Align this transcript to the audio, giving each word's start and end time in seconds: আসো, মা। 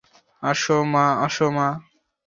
আসো, 0.43 0.77
মা। 1.55 1.67